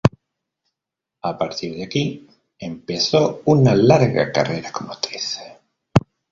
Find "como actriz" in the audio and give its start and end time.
4.71-5.39